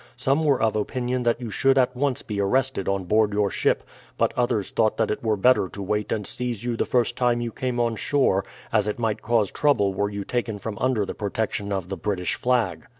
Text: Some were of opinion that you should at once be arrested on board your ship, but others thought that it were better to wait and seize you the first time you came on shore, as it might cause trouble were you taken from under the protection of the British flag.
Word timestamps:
Some 0.17 0.43
were 0.43 0.59
of 0.59 0.75
opinion 0.75 1.21
that 1.21 1.39
you 1.39 1.51
should 1.51 1.77
at 1.77 1.95
once 1.95 2.23
be 2.23 2.41
arrested 2.41 2.87
on 2.89 3.03
board 3.03 3.33
your 3.33 3.51
ship, 3.51 3.83
but 4.17 4.33
others 4.35 4.71
thought 4.71 4.97
that 4.97 5.11
it 5.11 5.21
were 5.23 5.37
better 5.37 5.69
to 5.69 5.81
wait 5.83 6.11
and 6.11 6.25
seize 6.25 6.63
you 6.63 6.75
the 6.75 6.87
first 6.87 7.15
time 7.15 7.39
you 7.39 7.51
came 7.51 7.79
on 7.79 7.95
shore, 7.95 8.43
as 8.73 8.87
it 8.87 8.97
might 8.97 9.21
cause 9.21 9.51
trouble 9.51 9.93
were 9.93 10.09
you 10.09 10.23
taken 10.23 10.57
from 10.57 10.79
under 10.79 11.05
the 11.05 11.13
protection 11.13 11.71
of 11.71 11.89
the 11.89 11.97
British 11.97 12.33
flag. 12.33 12.87